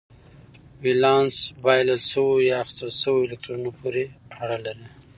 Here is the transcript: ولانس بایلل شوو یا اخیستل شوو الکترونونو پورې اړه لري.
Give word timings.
ولانس 0.83 1.35
بایلل 1.63 2.01
شوو 2.09 2.43
یا 2.47 2.55
اخیستل 2.63 2.89
شوو 3.01 3.23
الکترونونو 3.25 3.71
پورې 3.79 4.03
اړه 4.43 4.57
لري. 4.65 4.87